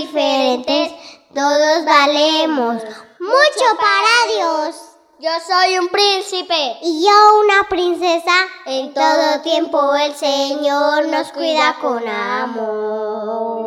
diferentes, 0.00 0.92
todos 1.34 1.84
valemos 1.84 2.82
mucho 3.18 3.66
para 3.78 4.34
Dios. 4.34 4.76
Yo 5.18 5.30
soy 5.46 5.78
un 5.78 5.88
príncipe. 5.88 6.78
Y 6.82 7.04
yo 7.04 7.40
una 7.44 7.68
princesa. 7.68 8.32
En 8.64 8.94
todo 8.94 9.42
tiempo 9.42 9.94
el 9.94 10.14
Señor 10.14 11.08
nos 11.08 11.30
cuida 11.32 11.76
con 11.80 12.08
amor. 12.08 13.59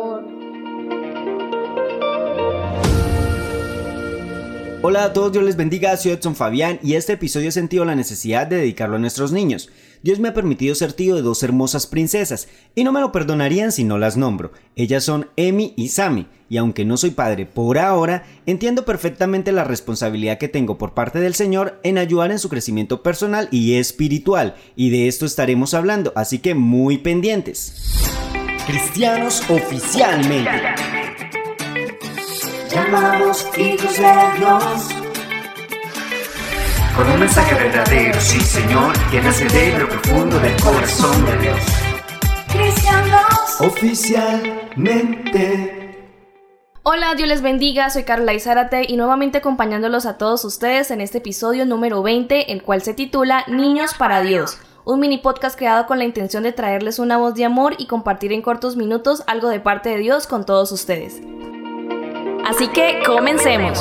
Hola 4.86 5.04
a 5.04 5.12
todos, 5.14 5.32
Dios 5.32 5.44
les 5.44 5.56
bendiga, 5.56 5.96
soy 5.96 6.12
Edson 6.12 6.36
Fabián 6.36 6.78
y 6.82 6.92
este 6.92 7.14
episodio 7.14 7.48
he 7.48 7.52
sentido 7.52 7.86
la 7.86 7.94
necesidad 7.94 8.46
de 8.46 8.56
dedicarlo 8.56 8.96
a 8.96 8.98
nuestros 8.98 9.32
niños. 9.32 9.70
Dios 10.02 10.18
me 10.18 10.28
ha 10.28 10.34
permitido 10.34 10.74
ser 10.74 10.92
tío 10.92 11.16
de 11.16 11.22
dos 11.22 11.42
hermosas 11.42 11.86
princesas 11.86 12.48
y 12.74 12.84
no 12.84 12.92
me 12.92 13.00
lo 13.00 13.10
perdonarían 13.10 13.72
si 13.72 13.82
no 13.82 13.96
las 13.96 14.18
nombro. 14.18 14.52
Ellas 14.76 15.02
son 15.02 15.30
Emi 15.36 15.72
y 15.78 15.88
Sami 15.88 16.26
y 16.50 16.58
aunque 16.58 16.84
no 16.84 16.98
soy 16.98 17.12
padre 17.12 17.46
por 17.46 17.78
ahora, 17.78 18.26
entiendo 18.44 18.84
perfectamente 18.84 19.52
la 19.52 19.64
responsabilidad 19.64 20.36
que 20.36 20.48
tengo 20.48 20.76
por 20.76 20.92
parte 20.92 21.18
del 21.18 21.34
Señor 21.34 21.80
en 21.82 21.96
ayudar 21.96 22.30
en 22.30 22.38
su 22.38 22.50
crecimiento 22.50 23.02
personal 23.02 23.48
y 23.50 23.76
espiritual 23.76 24.54
y 24.76 24.90
de 24.90 25.08
esto 25.08 25.24
estaremos 25.24 25.72
hablando, 25.72 26.12
así 26.14 26.40
que 26.40 26.54
muy 26.54 26.98
pendientes. 26.98 27.72
Cristianos 28.66 29.42
oficialmente 29.48 30.50
llamados 32.74 33.46
hijos 33.56 33.96
de 33.96 34.12
Dios. 34.38 34.88
Con 36.96 37.08
un 37.10 37.20
mensaje 37.20 37.54
verdadero, 37.54 38.20
sí 38.20 38.40
Señor, 38.40 38.92
que 39.10 39.20
nace 39.20 39.44
de 39.46 39.78
lo 39.78 39.88
profundo 39.88 40.40
del 40.40 40.60
corazón 40.60 41.24
de 41.26 41.38
Dios. 41.38 41.60
Cristianos 42.52 43.60
oficialmente. 43.60 45.80
Hola, 46.82 47.14
Dios 47.14 47.28
les 47.28 47.42
bendiga, 47.42 47.90
soy 47.90 48.02
Carla 48.02 48.34
Izárate 48.34 48.84
y 48.86 48.96
nuevamente 48.96 49.38
acompañándolos 49.38 50.04
a 50.04 50.18
todos 50.18 50.44
ustedes 50.44 50.90
en 50.90 51.00
este 51.00 51.18
episodio 51.18 51.66
número 51.66 52.02
20, 52.02 52.50
el 52.52 52.62
cual 52.62 52.82
se 52.82 52.92
titula 52.92 53.44
Niños 53.46 53.94
para 53.94 54.20
Dios 54.20 54.58
un 54.86 55.00
mini 55.00 55.16
podcast 55.16 55.56
creado 55.56 55.86
con 55.86 55.98
la 55.98 56.04
intención 56.04 56.42
de 56.42 56.52
traerles 56.52 56.98
una 56.98 57.16
voz 57.16 57.34
de 57.34 57.46
amor 57.46 57.74
y 57.78 57.86
compartir 57.86 58.34
en 58.34 58.42
cortos 58.42 58.76
minutos 58.76 59.22
algo 59.26 59.48
de 59.48 59.58
parte 59.58 59.88
de 59.88 59.96
Dios 59.96 60.26
con 60.26 60.44
todos 60.44 60.72
ustedes. 60.72 61.22
Así 62.46 62.68
que 62.68 63.02
comencemos. 63.06 63.80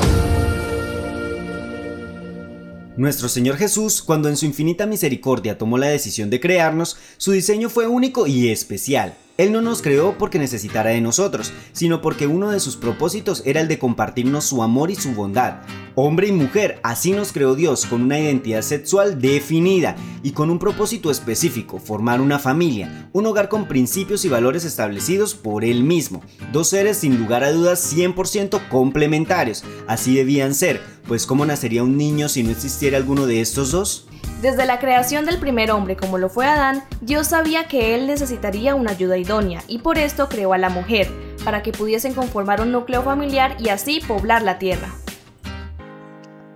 Nuestro 2.96 3.28
Señor 3.28 3.58
Jesús, 3.58 4.02
cuando 4.02 4.30
en 4.30 4.38
su 4.38 4.46
infinita 4.46 4.86
misericordia 4.86 5.58
tomó 5.58 5.78
la 5.78 5.88
decisión 5.88 6.30
de 6.30 6.40
crearnos, 6.40 6.96
su 7.18 7.34
diseño 7.34 7.70
fue 7.70 7.88
único 7.88 8.26
y 8.26 8.50
especial. 8.52 9.16
Él 9.38 9.52
no 9.52 9.62
nos 9.62 9.82
creó 9.82 10.18
porque 10.18 10.40
necesitara 10.40 10.92
de 10.92 11.02
nosotros, 11.02 11.52
sino 11.74 12.02
porque 12.02 12.26
uno 12.26 12.52
de 12.52 12.62
sus 12.62 12.78
propósitos 12.78 13.44
era 13.46 13.60
el 13.60 13.68
de 13.68 13.80
compartirnos 13.80 14.46
su 14.46 14.64
amor 14.64 14.92
y 14.92 14.96
su 14.96 15.12
bondad. 15.12 15.56
Hombre 15.96 16.28
y 16.28 16.32
mujer, 16.32 16.80
así 16.82 17.12
nos 17.12 17.32
creó 17.32 17.54
Dios 17.54 17.86
con 17.86 18.02
una 18.02 18.18
identidad 18.20 18.64
sexual 18.64 19.22
definida 19.22 19.96
y 20.24 20.32
con 20.32 20.50
un 20.50 20.58
propósito 20.58 21.12
específico, 21.12 21.78
formar 21.78 22.20
una 22.20 22.40
familia, 22.40 23.10
un 23.14 23.28
hogar 23.28 23.48
con 23.48 23.68
principios 23.68 24.26
y 24.26 24.30
valores 24.30 24.66
establecidos 24.66 25.36
por 25.36 25.64
Él 25.64 25.84
mismo. 25.84 26.24
Dos 26.52 26.70
seres 26.70 26.98
sin 26.98 27.20
lugar 27.20 27.44
a 27.44 27.52
dudas 27.52 27.96
100% 27.96 28.70
complementarios, 28.70 29.64
así 29.86 30.16
debían 30.16 30.56
ser, 30.56 30.82
pues 31.08 31.28
¿cómo 31.28 31.46
nacería 31.46 31.84
un 31.84 31.96
niño 31.96 32.28
si 32.28 32.42
no 32.42 32.50
existiera 32.50 32.98
alguno 32.98 33.28
de 33.28 33.42
estos 33.42 33.70
dos? 33.70 34.08
Desde 34.42 34.66
la 34.66 34.80
creación 34.80 35.26
del 35.26 35.38
primer 35.38 35.70
hombre 35.70 35.96
como 35.96 36.18
lo 36.18 36.28
fue 36.28 36.48
Adán, 36.48 36.84
Dios 37.02 37.28
sabía 37.28 37.68
que 37.68 37.94
él 37.94 38.08
necesitaría 38.08 38.74
una 38.74 38.92
ayuda 38.92 39.20
idónea 39.20 39.64
y 39.68 39.78
por 39.78 40.00
esto 40.00 40.28
creó 40.28 40.54
a 40.54 40.58
la 40.58 40.70
mujer, 40.70 41.08
para 41.46 41.62
que 41.62 41.72
pudiesen 41.72 42.16
conformar 42.16 42.62
un 42.62 42.72
núcleo 42.72 43.04
familiar 43.04 43.56
y 43.60 43.70
así 43.70 44.02
poblar 44.08 44.42
la 44.42 44.58
tierra. 44.58 44.90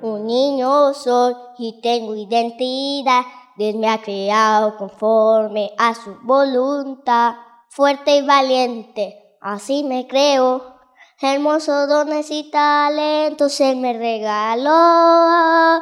Un 0.02 0.28
niño 0.28 0.94
soy 0.94 1.34
y 1.58 1.82
tengo 1.82 2.16
identidad, 2.16 3.24
Dios 3.58 3.76
me 3.76 3.90
ha 3.90 4.00
creado 4.00 4.78
conforme 4.78 5.72
a 5.80 5.96
su 5.96 6.16
voluntad, 6.22 7.34
fuerte 7.70 8.18
y 8.18 8.22
valiente, 8.22 9.16
así 9.42 9.84
me 9.84 10.08
creo. 10.08 10.76
Hermosos 11.20 11.90
dones 11.90 12.30
y 12.30 12.52
talentos 12.52 13.60
Él 13.60 13.78
me 13.78 13.94
regaló. 13.94 15.82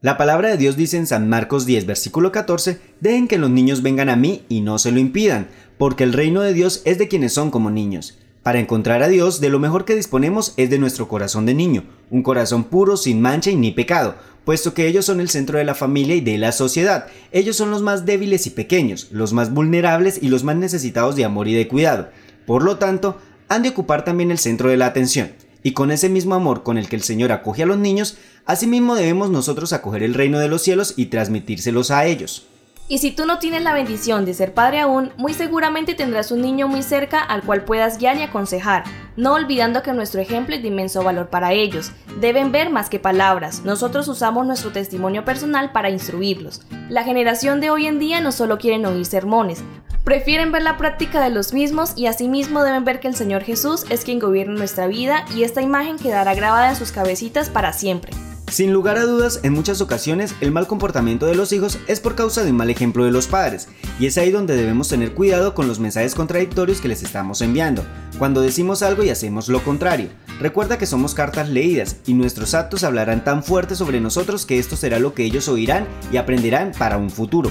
La 0.00 0.16
palabra 0.16 0.48
de 0.48 0.56
Dios 0.56 0.76
dice 0.76 0.96
en 0.96 1.06
San 1.06 1.28
Marcos 1.28 1.66
10, 1.66 1.84
versículo 1.84 2.32
14, 2.32 2.80
dejen 3.00 3.28
que 3.28 3.36
los 3.36 3.50
niños 3.50 3.82
vengan 3.82 4.08
a 4.08 4.16
mí 4.16 4.46
y 4.48 4.62
no 4.62 4.78
se 4.78 4.90
lo 4.90 5.00
impidan, 5.00 5.50
porque 5.76 6.04
el 6.04 6.14
reino 6.14 6.40
de 6.40 6.54
Dios 6.54 6.80
es 6.86 6.96
de 6.96 7.08
quienes 7.08 7.34
son 7.34 7.50
como 7.50 7.70
niños. 7.70 8.18
Para 8.46 8.60
encontrar 8.60 9.02
a 9.02 9.08
Dios, 9.08 9.40
de 9.40 9.48
lo 9.48 9.58
mejor 9.58 9.84
que 9.84 9.96
disponemos 9.96 10.54
es 10.56 10.70
de 10.70 10.78
nuestro 10.78 11.08
corazón 11.08 11.46
de 11.46 11.54
niño, 11.54 11.82
un 12.12 12.22
corazón 12.22 12.62
puro, 12.62 12.96
sin 12.96 13.20
mancha 13.20 13.50
y 13.50 13.56
ni 13.56 13.72
pecado, 13.72 14.14
puesto 14.44 14.72
que 14.72 14.86
ellos 14.86 15.04
son 15.04 15.18
el 15.20 15.28
centro 15.28 15.58
de 15.58 15.64
la 15.64 15.74
familia 15.74 16.14
y 16.14 16.20
de 16.20 16.38
la 16.38 16.52
sociedad. 16.52 17.08
Ellos 17.32 17.56
son 17.56 17.72
los 17.72 17.82
más 17.82 18.06
débiles 18.06 18.46
y 18.46 18.50
pequeños, 18.50 19.08
los 19.10 19.32
más 19.32 19.52
vulnerables 19.52 20.20
y 20.22 20.28
los 20.28 20.44
más 20.44 20.54
necesitados 20.54 21.16
de 21.16 21.24
amor 21.24 21.48
y 21.48 21.54
de 21.54 21.66
cuidado. 21.66 22.10
Por 22.46 22.62
lo 22.62 22.76
tanto, 22.76 23.18
han 23.48 23.64
de 23.64 23.70
ocupar 23.70 24.04
también 24.04 24.30
el 24.30 24.38
centro 24.38 24.68
de 24.68 24.76
la 24.76 24.86
atención. 24.86 25.32
Y 25.64 25.72
con 25.72 25.90
ese 25.90 26.08
mismo 26.08 26.36
amor 26.36 26.62
con 26.62 26.78
el 26.78 26.88
que 26.88 26.94
el 26.94 27.02
Señor 27.02 27.32
acoge 27.32 27.64
a 27.64 27.66
los 27.66 27.78
niños, 27.78 28.16
asimismo 28.44 28.94
debemos 28.94 29.28
nosotros 29.28 29.72
acoger 29.72 30.04
el 30.04 30.14
reino 30.14 30.38
de 30.38 30.46
los 30.46 30.62
cielos 30.62 30.94
y 30.96 31.06
transmitírselos 31.06 31.90
a 31.90 32.06
ellos. 32.06 32.46
Y 32.88 32.98
si 32.98 33.10
tú 33.10 33.26
no 33.26 33.40
tienes 33.40 33.64
la 33.64 33.74
bendición 33.74 34.24
de 34.24 34.32
ser 34.32 34.54
padre 34.54 34.78
aún, 34.78 35.10
muy 35.16 35.34
seguramente 35.34 35.94
tendrás 35.94 36.30
un 36.30 36.40
niño 36.40 36.68
muy 36.68 36.84
cerca 36.84 37.20
al 37.20 37.42
cual 37.42 37.64
puedas 37.64 37.98
guiar 37.98 38.16
y 38.16 38.22
aconsejar, 38.22 38.84
no 39.16 39.32
olvidando 39.32 39.82
que 39.82 39.92
nuestro 39.92 40.20
ejemplo 40.20 40.54
es 40.54 40.62
de 40.62 40.68
inmenso 40.68 41.02
valor 41.02 41.28
para 41.28 41.52
ellos. 41.52 41.90
Deben 42.20 42.52
ver 42.52 42.70
más 42.70 42.88
que 42.88 43.00
palabras, 43.00 43.62
nosotros 43.64 44.06
usamos 44.06 44.46
nuestro 44.46 44.70
testimonio 44.70 45.24
personal 45.24 45.72
para 45.72 45.90
instruirlos. 45.90 46.62
La 46.88 47.02
generación 47.02 47.60
de 47.60 47.70
hoy 47.70 47.86
en 47.86 47.98
día 47.98 48.20
no 48.20 48.30
solo 48.30 48.56
quieren 48.56 48.86
oír 48.86 49.04
sermones, 49.04 49.64
prefieren 50.04 50.52
ver 50.52 50.62
la 50.62 50.76
práctica 50.76 51.20
de 51.20 51.30
los 51.30 51.52
mismos 51.52 51.92
y 51.96 52.06
asimismo 52.06 52.62
deben 52.62 52.84
ver 52.84 53.00
que 53.00 53.08
el 53.08 53.16
Señor 53.16 53.42
Jesús 53.42 53.84
es 53.90 54.04
quien 54.04 54.20
gobierna 54.20 54.54
nuestra 54.54 54.86
vida 54.86 55.24
y 55.34 55.42
esta 55.42 55.60
imagen 55.60 55.98
quedará 55.98 56.36
grabada 56.36 56.68
en 56.68 56.76
sus 56.76 56.92
cabecitas 56.92 57.50
para 57.50 57.72
siempre. 57.72 58.12
Sin 58.48 58.72
lugar 58.72 58.96
a 58.96 59.04
dudas, 59.04 59.40
en 59.42 59.52
muchas 59.52 59.80
ocasiones 59.80 60.34
el 60.40 60.52
mal 60.52 60.68
comportamiento 60.68 61.26
de 61.26 61.34
los 61.34 61.52
hijos 61.52 61.78
es 61.88 61.98
por 61.98 62.14
causa 62.14 62.44
de 62.44 62.52
un 62.52 62.56
mal 62.56 62.70
ejemplo 62.70 63.04
de 63.04 63.10
los 63.10 63.26
padres, 63.26 63.68
y 63.98 64.06
es 64.06 64.16
ahí 64.18 64.30
donde 64.30 64.54
debemos 64.54 64.88
tener 64.88 65.14
cuidado 65.14 65.52
con 65.52 65.66
los 65.66 65.80
mensajes 65.80 66.14
contradictorios 66.14 66.80
que 66.80 66.88
les 66.88 67.02
estamos 67.02 67.42
enviando, 67.42 67.84
cuando 68.18 68.40
decimos 68.40 68.82
algo 68.82 69.02
y 69.02 69.10
hacemos 69.10 69.48
lo 69.48 69.62
contrario. 69.64 70.10
Recuerda 70.38 70.78
que 70.78 70.86
somos 70.86 71.12
cartas 71.12 71.48
leídas 71.48 71.96
y 72.06 72.14
nuestros 72.14 72.54
actos 72.54 72.84
hablarán 72.84 73.24
tan 73.24 73.42
fuerte 73.42 73.74
sobre 73.74 74.00
nosotros 74.00 74.46
que 74.46 74.58
esto 74.58 74.76
será 74.76 75.00
lo 75.00 75.12
que 75.12 75.24
ellos 75.24 75.48
oirán 75.48 75.86
y 76.12 76.16
aprenderán 76.16 76.72
para 76.78 76.98
un 76.98 77.10
futuro. 77.10 77.50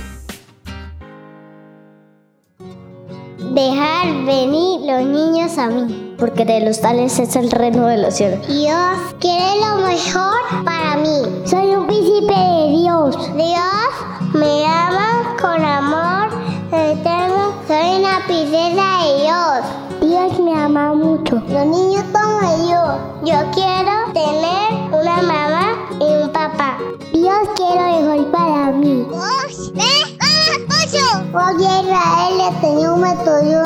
Dejar 3.53 4.25
venir 4.25 4.81
los 4.81 5.05
niños 5.05 5.57
a 5.57 5.69
mí, 5.69 6.04
porque 6.18 6.46
de 6.46 6.62
los 6.62 6.81
tales 6.81 7.20
es 7.20 7.36
el 7.36 7.52
reino 7.52 7.88
de 7.88 7.98
los 7.98 8.14
cielos. 8.14 8.48
Dios 8.48 8.98
quiere 9.20 9.59
lo 9.59 9.86
mejor 9.86 10.42
para 10.64 10.96
mí. 10.98 11.22
Soy 11.46 11.76
un 11.76 11.88
príncipe 11.88 12.34
de 12.34 12.70
Dios. 12.80 13.18
Dios 13.36 14.34
me 14.34 14.66
ama 14.66 15.36
con 15.42 15.64
amor 15.64 16.30
eterno. 16.72 17.53
Soy 17.68 18.00
una 18.00 18.26
princesa 18.26 18.86
de 19.03 19.22
Dios. 19.22 19.86
Dios 20.02 20.40
me 20.40 20.59
ama 20.59 20.94
mucho. 20.94 21.36
Los 21.48 21.66
niños 21.66 22.03
como 22.14 22.42
yo. 22.70 22.97
Yo 23.24 23.52
quiero 23.53 24.12
tener 24.14 24.94
una 24.94 25.22
mamá 25.22 25.74
y 26.00 26.24
un 26.24 26.30
papá. 26.30 26.78
Dios 27.12 27.50
quiere 27.56 28.02
lo 28.02 28.09
mejor 28.09 28.32
para 28.32 28.72
mí. 28.72 29.06
¡Dios! 29.09 29.72
¡Eh! 29.76 30.18
¡Ah! 30.20 30.36
¡Ocho! 30.84 31.26
Oye, 31.34 31.82
Israel, 31.82 32.53
el 32.53 32.62
Señor 32.62 32.97
me 32.97 33.14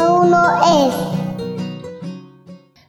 uno 0.09 0.43
es. 0.87 1.18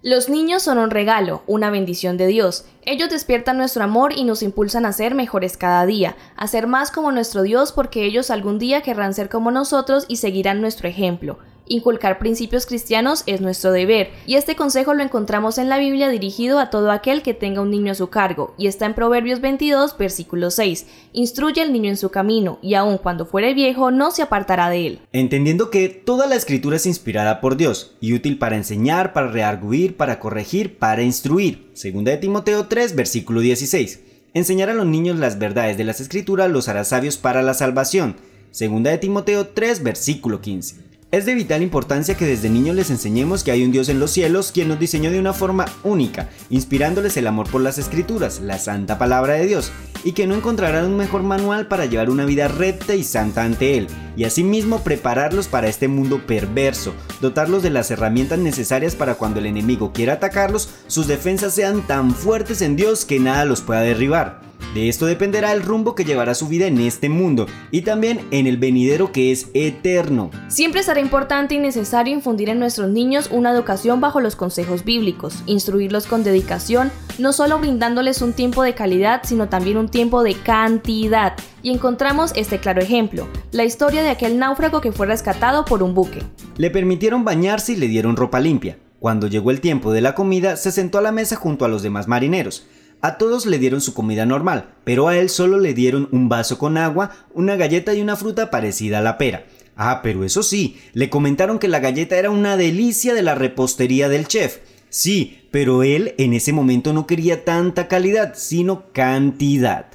Los 0.03 0.31
niños 0.31 0.63
son 0.63 0.79
un 0.79 0.91
regalo, 0.91 1.43
una 1.47 1.69
bendición 1.69 2.17
de 2.17 2.27
Dios. 2.27 2.65
Ellos 2.87 3.11
despiertan 3.11 3.59
nuestro 3.59 3.85
amor 3.85 4.15
y 4.17 4.25
nos 4.25 4.43
impulsan 4.43 4.87
a 4.87 4.95
ser 4.95 5.15
mejores 5.15 5.59
cada 5.59 5.85
día, 5.85 6.17
a 6.37 6.47
ser 6.47 6.67
más 6.67 6.91
como 6.91 7.13
nuestro 7.13 7.43
Dios 7.43 7.73
porque 7.73 8.07
ellos 8.07 8.31
algún 8.31 8.59
día 8.59 8.81
querrán 8.81 9.13
ser 9.13 9.29
como 9.29 9.51
nosotros 9.51 10.07
y 10.09 10.17
seguirán 10.17 10.63
nuestro 10.63 10.89
ejemplo. 10.89 11.39
Inculcar 11.73 12.19
principios 12.19 12.67
cristianos 12.67 13.23
es 13.27 13.41
nuestro 13.41 13.71
deber, 13.71 14.11
y 14.27 14.35
este 14.35 14.57
consejo 14.57 14.93
lo 14.93 15.05
encontramos 15.05 15.57
en 15.57 15.69
la 15.69 15.79
Biblia 15.79 16.09
dirigido 16.09 16.59
a 16.59 16.69
todo 16.69 16.91
aquel 16.91 17.23
que 17.23 17.33
tenga 17.33 17.61
un 17.61 17.71
niño 17.71 17.93
a 17.93 17.95
su 17.95 18.09
cargo, 18.09 18.55
y 18.59 18.67
está 18.67 18.87
en 18.87 18.95
Proverbios 18.95 19.41
22, 19.41 19.97
versículo 19.97 20.51
6. 20.51 20.87
Instruye 21.13 21.63
al 21.63 21.73
niño 21.73 21.89
en 21.89 21.97
su 21.97 22.11
camino, 22.11 22.59
y 22.61 22.75
aun 22.75 22.99
cuando 22.99 23.25
fuere 23.25 23.55
viejo 23.55 23.93
no 23.93 24.11
se 24.11 24.23
apartará 24.23 24.69
de 24.69 24.85
él. 24.85 25.01
Entendiendo 25.13 25.71
que 25.71 25.89
toda 25.89 26.27
la 26.27 26.35
escritura 26.35 26.75
es 26.75 26.87
inspirada 26.87 27.41
por 27.41 27.57
Dios, 27.57 27.95
y 28.01 28.15
útil 28.15 28.37
para 28.37 28.57
enseñar, 28.57 29.13
para 29.13 29.29
rearguir, 29.29 29.97
para 29.97 30.19
corregir, 30.19 30.77
para 30.77 31.05
instruir. 31.05 31.71
Segunda 31.75 32.11
de 32.11 32.17
Timoteo 32.17 32.67
3, 32.67 32.97
versículo 32.97 33.43
16. 33.43 34.01
Enseñar 34.35 34.71
a 34.71 34.75
los 34.75 34.87
niños 34.87 35.21
las 35.21 35.39
verdades 35.39 35.79
de 35.79 35.85
las 35.85 36.01
escrituras 36.01 36.51
los 36.51 36.67
hará 36.67 36.83
sabios 36.83 37.17
para 37.17 37.43
la 37.43 37.55
salvación. 37.55 38.17
Segunda 38.51 38.91
de 38.91 38.99
Timoteo 38.99 39.47
3, 39.47 39.85
versículo 39.85 40.41
15. 40.41 40.90
Es 41.13 41.27
de 41.27 41.35
vital 41.35 41.61
importancia 41.61 42.17
que 42.17 42.25
desde 42.25 42.49
niños 42.49 42.77
les 42.77 42.89
enseñemos 42.89 43.43
que 43.43 43.51
hay 43.51 43.65
un 43.65 43.73
Dios 43.73 43.89
en 43.89 43.99
los 43.99 44.13
cielos 44.13 44.53
quien 44.53 44.69
nos 44.69 44.79
diseñó 44.79 45.11
de 45.11 45.19
una 45.19 45.33
forma 45.33 45.67
única, 45.83 46.29
inspirándoles 46.51 47.17
el 47.17 47.27
amor 47.27 47.51
por 47.51 47.63
las 47.63 47.79
escrituras, 47.79 48.39
la 48.39 48.59
santa 48.61 48.97
palabra 48.97 49.35
de 49.35 49.49
Dios, 49.49 49.73
y 50.05 50.13
que 50.13 50.29
no 50.29 50.37
encontrarán 50.37 50.85
un 50.85 50.97
mejor 50.97 51.25
manual 51.25 51.67
para 51.67 51.87
llevar 51.87 52.11
una 52.11 52.27
vida 52.27 52.47
recta 52.47 52.95
y 52.95 53.03
santa 53.03 53.43
ante 53.43 53.77
Él, 53.77 53.89
y 54.17 54.23
asimismo 54.23 54.85
prepararlos 54.85 55.49
para 55.49 55.67
este 55.67 55.89
mundo 55.89 56.25
perverso, 56.29 56.95
dotarlos 57.21 57.65
de 57.65 57.71
las 57.71 57.91
herramientas 57.91 58.39
necesarias 58.39 58.95
para 58.95 59.17
cuando 59.17 59.41
el 59.41 59.47
enemigo 59.47 59.93
quiera 59.93 60.13
atacarlos, 60.13 60.69
sus 60.87 61.09
defensas 61.09 61.53
sean 61.55 61.85
tan 61.89 62.15
fuertes 62.15 62.63
en 62.63 62.77
Dios 62.77 63.05
que 63.05 63.19
nada 63.19 63.45
los 63.47 63.63
pueda 63.63 63.81
derribar. 63.81 64.50
De 64.75 64.89
esto 64.89 65.07
dependerá 65.07 65.53
el 65.53 65.63
rumbo 65.63 65.97
que 65.97 66.05
llevará 66.05 66.33
su 66.35 66.47
vida 66.47 66.69
en 66.69 66.79
este 66.79 67.09
mundo 67.09 67.47
y 67.73 67.83
también 67.83 68.21
en 68.31 68.47
el 68.47 68.57
venidero 68.57 69.11
que 69.11 69.33
es 69.33 69.49
eterno. 69.53 70.31
Siempre 70.47 70.85
será 70.85 71.01
importante 71.01 71.57
y 71.57 71.59
necesario 71.59 72.15
infundir 72.15 72.51
en 72.51 72.61
nuestros 72.61 72.89
niños 72.89 73.31
una 73.33 73.51
educación 73.51 74.01
bajo 74.01 74.21
los 74.21 74.37
consejos 74.37 74.85
bíblicos, 74.85 75.43
instruirlos 75.47 76.07
con 76.07 76.23
dedicación, 76.23 76.93
no 77.19 77.33
solo 77.33 77.59
brindándoles 77.59 78.23
un 78.23 78.33
tiempo 78.33 78.63
de 78.63 78.75
calidad, 78.75 79.23
sino 79.25 79.49
también 79.49 79.77
un 79.77 79.89
tiempo 79.89 80.23
de 80.23 80.35
cantidad. 80.35 81.35
Y 81.65 81.73
encontramos 81.73 82.31
este 82.37 82.59
claro 82.59 82.81
ejemplo, 82.81 83.27
la 83.51 83.65
historia 83.65 84.05
de 84.05 84.11
aquel 84.11 84.39
náufrago 84.39 84.81
que 84.81 84.93
fue 84.93 85.09
rescatado 85.09 85.65
por 85.65 85.83
un 85.83 85.95
buque. 85.95 86.23
Le 86.59 86.71
permitieron 86.71 87.25
bañarse 87.25 87.73
y 87.73 87.77
le 87.77 87.89
dieron 87.89 88.15
ropa 88.15 88.39
limpia. 88.39 88.79
Cuando 89.01 89.27
llegó 89.27 89.51
el 89.51 89.61
tiempo 89.61 89.93
de 89.93 90.03
la 90.03 90.15
comida, 90.15 90.57
se 90.57 90.71
sentó 90.71 90.99
a 90.99 91.03
la 91.03 91.11
mesa 91.11 91.35
junto 91.35 91.65
a 91.65 91.69
los 91.69 91.83
demás 91.83 92.07
marineros. 92.07 92.67
A 93.03 93.17
todos 93.17 93.47
le 93.47 93.59
dieron 93.59 93.81
su 93.81 93.95
comida 93.95 94.27
normal, 94.27 94.75
pero 94.85 95.09
a 95.09 95.17
él 95.17 95.31
solo 95.31 95.59
le 95.59 95.73
dieron 95.73 96.09
un 96.13 96.29
vaso 96.29 96.59
con 96.59 96.77
agua, 96.77 97.13
una 97.33 97.57
galleta 97.57 97.95
y 97.95 98.03
una 98.03 98.17
fruta 98.17 98.51
parecida 98.51 98.99
a 98.99 99.03
la 99.03 99.17
pera. 99.17 99.47
Ah, 99.75 100.01
pero 100.03 100.25
eso 100.25 100.43
sí, 100.43 100.77
le 100.93 101.09
comentaron 101.09 101.59
que 101.59 101.69
la 101.69 101.81
galleta 101.81 102.17
era 102.17 102.31
una 102.31 102.59
delicia 102.59 103.15
de 103.15 103.23
la 103.23 103.35
repostería 103.35 104.11
del 104.11 104.27
chef. 104.27 104.59
Sí, 104.91 105.47
pero 105.51 105.83
él 105.83 106.15
en 106.19 106.35
ese 106.35 106.53
momento 106.53 106.93
no 106.93 107.07
quería 107.07 107.45
tanta 107.45 107.89
calidad, 107.89 108.35
sino 108.37 108.93
cantidad. 108.93 109.87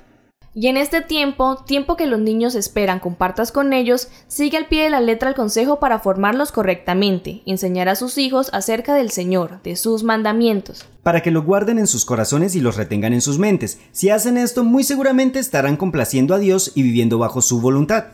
Y 0.57 0.67
en 0.67 0.77
este 0.77 1.01
tiempo, 1.01 1.57
tiempo 1.65 1.97
que 1.97 2.05
los 2.05 2.21
niños 2.21 2.55
esperan 2.55 3.01
compartas 3.01 3.51
con 3.51 3.73
ellos, 3.73 4.07
sigue 4.29 4.55
al 4.55 4.67
pie 4.67 4.83
de 4.83 4.89
la 4.89 5.01
letra 5.01 5.27
el 5.27 5.35
consejo 5.35 5.81
para 5.81 5.99
formarlos 5.99 6.53
correctamente, 6.53 7.43
enseñar 7.45 7.89
a 7.89 7.97
sus 7.97 8.17
hijos 8.17 8.49
acerca 8.53 8.93
del 8.93 9.11
Señor, 9.11 9.61
de 9.63 9.75
sus 9.75 10.03
mandamientos. 10.03 10.85
Para 11.03 11.21
que 11.21 11.29
lo 11.29 11.43
guarden 11.43 11.77
en 11.77 11.87
sus 11.87 12.05
corazones 12.05 12.55
y 12.55 12.61
los 12.61 12.77
retengan 12.77 13.11
en 13.11 13.19
sus 13.19 13.37
mentes. 13.37 13.81
Si 13.91 14.09
hacen 14.09 14.37
esto, 14.37 14.63
muy 14.63 14.85
seguramente 14.85 15.39
estarán 15.39 15.75
complaciendo 15.75 16.33
a 16.33 16.39
Dios 16.39 16.71
y 16.73 16.83
viviendo 16.83 17.17
bajo 17.17 17.41
su 17.41 17.59
voluntad. 17.59 18.05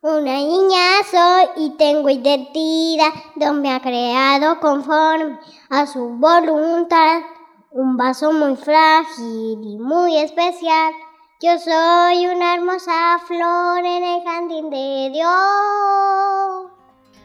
Una 0.00 0.38
niña 0.38 1.02
soy 1.10 1.66
y 1.66 1.76
tengo 1.76 2.08
identidad, 2.08 3.12
Dios 3.36 3.54
me 3.56 3.70
ha 3.70 3.80
creado 3.80 4.58
conforme 4.58 5.38
a 5.68 5.86
su 5.86 6.00
voluntad. 6.00 7.20
Un 7.72 7.98
vaso 7.98 8.32
muy 8.32 8.56
frágil 8.56 9.58
y 9.62 9.76
muy 9.78 10.16
especial 10.16 10.94
yo 11.40 11.58
soy 11.58 12.26
una 12.26 12.54
hermosa 12.54 13.18
flor 13.26 13.84
en 13.84 14.04
el 14.04 14.22
jardín 14.22 14.70
de 14.70 15.10
Dios. 15.12 15.30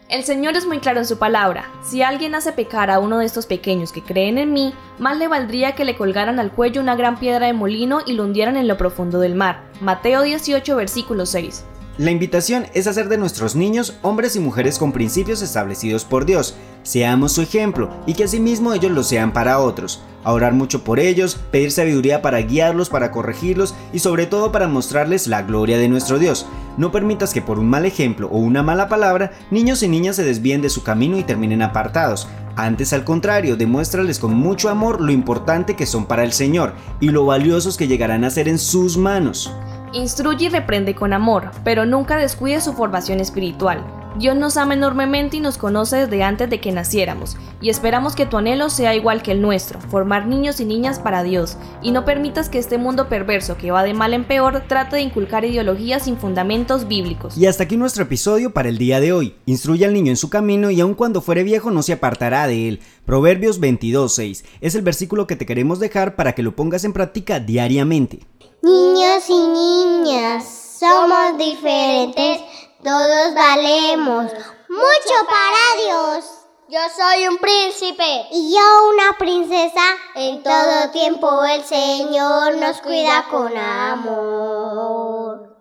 El 0.09 0.23
Señor 0.23 0.57
es 0.57 0.65
muy 0.65 0.79
claro 0.79 0.99
en 0.99 1.05
su 1.05 1.19
palabra. 1.19 1.71
Si 1.83 2.01
alguien 2.01 2.33
hace 2.33 2.51
pecar 2.51 2.89
a 2.89 2.99
uno 2.99 3.19
de 3.19 3.25
estos 3.25 3.45
pequeños 3.45 3.91
que 3.91 4.01
creen 4.01 4.39
en 4.39 4.51
mí, 4.51 4.73
más 4.97 5.17
le 5.17 5.27
valdría 5.27 5.75
que 5.75 5.85
le 5.85 5.95
colgaran 5.95 6.39
al 6.39 6.51
cuello 6.51 6.81
una 6.81 6.95
gran 6.95 7.19
piedra 7.19 7.45
de 7.45 7.53
molino 7.53 7.99
y 8.05 8.13
lo 8.13 8.23
hundieran 8.23 8.57
en 8.57 8.67
lo 8.67 8.77
profundo 8.77 9.19
del 9.19 9.35
mar. 9.35 9.69
Mateo 9.79 10.23
18, 10.23 10.75
versículo 10.75 11.27
6. 11.27 11.63
La 11.99 12.11
invitación 12.11 12.65
es 12.73 12.87
hacer 12.87 13.09
de 13.09 13.17
nuestros 13.17 13.57
niños 13.57 13.97
hombres 14.03 14.37
y 14.37 14.39
mujeres 14.39 14.79
con 14.79 14.93
principios 14.93 15.41
establecidos 15.41 16.05
por 16.05 16.25
Dios. 16.25 16.55
Seamos 16.81 17.33
su 17.33 17.41
ejemplo 17.41 17.89
y 18.05 18.13
que 18.13 18.23
asimismo 18.23 18.73
ellos 18.73 18.93
lo 18.93 19.03
sean 19.03 19.33
para 19.33 19.59
otros 19.59 20.01
a 20.23 20.31
orar 20.31 20.53
mucho 20.53 20.85
por 20.85 21.01
ellos, 21.01 21.37
pedir 21.51 21.71
sabiduría 21.73 22.21
para 22.21 22.39
guiarlos, 22.39 22.89
para 22.89 23.11
corregirlos 23.11 23.75
y 23.91 23.99
sobre 23.99 24.27
todo 24.27 24.53
para 24.53 24.69
mostrarles 24.69 25.27
la 25.27 25.41
gloria 25.41 25.77
de 25.77 25.89
nuestro 25.89 26.19
Dios. 26.19 26.45
No 26.77 26.89
permitas 26.89 27.33
que 27.33 27.41
por 27.41 27.59
un 27.59 27.69
mal 27.69 27.85
ejemplo 27.85 28.29
o 28.31 28.37
una 28.37 28.63
mala 28.63 28.87
palabra 28.87 29.33
niños 29.51 29.83
y 29.83 29.89
niñas 29.89 30.15
se 30.15 30.23
desvíen 30.23 30.61
de 30.61 30.69
su 30.69 30.83
camino 30.83 31.17
y 31.17 31.23
terminen 31.23 31.61
apartados. 31.61 32.29
Antes 32.55 32.93
al 32.93 33.03
contrario, 33.03 33.57
demuéstrales 33.57 34.19
con 34.19 34.33
mucho 34.35 34.69
amor 34.69 35.01
lo 35.01 35.11
importante 35.11 35.75
que 35.75 35.85
son 35.85 36.05
para 36.05 36.23
el 36.23 36.31
Señor 36.31 36.75
y 37.01 37.09
lo 37.09 37.25
valiosos 37.25 37.75
que 37.75 37.89
llegarán 37.89 38.23
a 38.23 38.29
ser 38.29 38.47
en 38.47 38.57
sus 38.57 38.95
manos. 38.95 39.51
Instruye 39.93 40.45
y 40.45 40.49
reprende 40.49 40.93
con 40.93 41.13
amor, 41.13 41.49
pero 41.63 41.85
nunca 41.85 42.17
descuide 42.17 42.61
su 42.61 42.73
formación 42.73 43.19
espiritual. 43.19 43.83
Dios 44.17 44.35
nos 44.35 44.57
ama 44.57 44.73
enormemente 44.73 45.37
y 45.37 45.39
nos 45.39 45.57
conoce 45.57 45.97
desde 45.97 46.23
antes 46.23 46.49
de 46.49 46.59
que 46.59 46.71
naciéramos, 46.71 47.37
y 47.61 47.69
esperamos 47.69 48.15
que 48.15 48.25
tu 48.25 48.37
anhelo 48.37 48.69
sea 48.69 48.95
igual 48.95 49.21
que 49.21 49.31
el 49.31 49.41
nuestro, 49.41 49.79
formar 49.79 50.27
niños 50.27 50.59
y 50.59 50.65
niñas 50.65 50.99
para 50.99 51.23
Dios, 51.23 51.57
y 51.81 51.91
no 51.91 52.05
permitas 52.05 52.49
que 52.49 52.57
este 52.57 52.77
mundo 52.77 53.07
perverso 53.07 53.55
que 53.57 53.71
va 53.71 53.83
de 53.83 53.93
mal 53.93 54.13
en 54.13 54.25
peor 54.25 54.63
trate 54.67 54.95
de 54.95 55.03
inculcar 55.03 55.45
ideologías 55.45 56.03
sin 56.03 56.17
fundamentos 56.17 56.87
bíblicos. 56.87 57.37
Y 57.37 57.45
hasta 57.45 57.63
aquí 57.63 57.77
nuestro 57.77 58.03
episodio 58.03 58.51
para 58.51 58.69
el 58.69 58.77
día 58.77 58.99
de 58.99 59.13
hoy. 59.13 59.35
Instruye 59.45 59.85
al 59.85 59.93
niño 59.93 60.09
en 60.09 60.17
su 60.17 60.29
camino 60.29 60.71
y 60.71 60.81
aun 60.81 60.95
cuando 60.95 61.21
fuere 61.21 61.43
viejo 61.43 61.71
no 61.71 61.83
se 61.83 61.93
apartará 61.93 62.47
de 62.47 62.67
él. 62.67 62.81
Proverbios 63.05 63.61
22.6 63.61 64.43
es 64.61 64.75
el 64.75 64.81
versículo 64.81 65.27
que 65.27 65.35
te 65.35 65.45
queremos 65.45 65.79
dejar 65.79 66.15
para 66.15 66.33
que 66.33 66.43
lo 66.43 66.55
pongas 66.55 66.83
en 66.83 66.93
práctica 66.93 67.39
diariamente. 67.39 68.19
Niños 68.61 69.23
y 69.29 70.03
niñas, 70.03 70.77
somos 70.79 71.37
diferentes 71.37 72.41
todos 72.83 73.33
valemos 73.35 74.31
mucho 74.69 75.15
para 75.27 75.83
Dios. 75.83 76.25
Yo 76.69 76.79
soy 76.95 77.27
un 77.27 77.37
príncipe. 77.37 78.27
Y 78.31 78.53
yo 78.53 78.59
una 78.93 79.17
princesa. 79.17 79.81
En 80.15 80.43
todo 80.43 80.91
tiempo 80.91 81.43
el 81.43 81.63
Señor 81.63 82.55
nos 82.57 82.79
cuida 82.81 83.25
con 83.29 83.57
amor. 83.57 85.57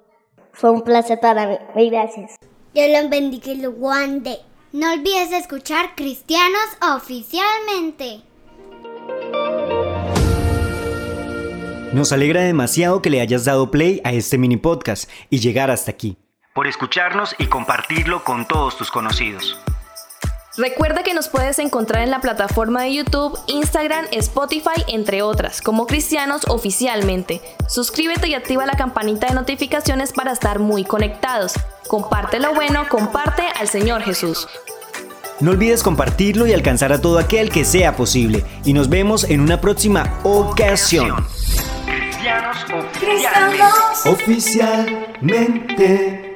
Fue 0.52 0.70
un 0.70 0.82
placer 0.82 1.18
para 1.18 1.46
mí. 1.74 1.90
Gracias. 1.90 2.36
Dios 2.74 2.88
lo 2.90 3.08
bendiga 3.08 3.52
y 3.52 3.56
lo 3.56 3.72
guande. 3.72 4.40
No 4.72 4.92
olvides 4.92 5.32
escuchar 5.32 5.94
Cristianos 5.96 6.68
oficialmente. 6.94 8.20
Nos 11.94 12.12
alegra 12.12 12.42
demasiado 12.42 13.00
que 13.00 13.08
le 13.08 13.22
hayas 13.22 13.46
dado 13.46 13.70
play 13.70 14.02
a 14.04 14.12
este 14.12 14.36
mini 14.36 14.58
podcast 14.58 15.08
y 15.30 15.40
llegar 15.40 15.70
hasta 15.70 15.90
aquí 15.90 16.18
por 16.58 16.66
escucharnos 16.66 17.36
y 17.38 17.46
compartirlo 17.46 18.24
con 18.24 18.44
todos 18.44 18.76
tus 18.76 18.90
conocidos. 18.90 19.60
Recuerda 20.56 21.04
que 21.04 21.14
nos 21.14 21.28
puedes 21.28 21.60
encontrar 21.60 22.02
en 22.02 22.10
la 22.10 22.20
plataforma 22.20 22.82
de 22.82 22.94
YouTube, 22.94 23.38
Instagram, 23.46 24.06
Spotify, 24.10 24.82
entre 24.88 25.22
otras, 25.22 25.62
como 25.62 25.86
Cristianos 25.86 26.48
oficialmente. 26.48 27.40
Suscríbete 27.68 28.26
y 28.26 28.34
activa 28.34 28.66
la 28.66 28.72
campanita 28.72 29.28
de 29.28 29.34
notificaciones 29.34 30.12
para 30.12 30.32
estar 30.32 30.58
muy 30.58 30.82
conectados. 30.82 31.54
Comparte 31.86 32.40
lo 32.40 32.52
bueno, 32.54 32.88
comparte 32.88 33.44
al 33.60 33.68
Señor 33.68 34.02
Jesús. 34.02 34.48
No 35.38 35.52
olvides 35.52 35.84
compartirlo 35.84 36.48
y 36.48 36.54
alcanzar 36.54 36.92
a 36.92 37.00
todo 37.00 37.20
aquel 37.20 37.52
que 37.52 37.64
sea 37.64 37.94
posible. 37.94 38.44
Y 38.64 38.72
nos 38.72 38.88
vemos 38.88 39.22
en 39.22 39.42
una 39.42 39.60
próxima 39.60 40.18
ocasión. 40.24 41.24
Cristianos 41.86 42.56
oficialmente. 42.74 44.10
Oficialmente. 44.10 46.27